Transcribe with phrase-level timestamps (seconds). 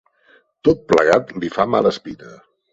[0.69, 2.37] Tot plegat li fa mala espina.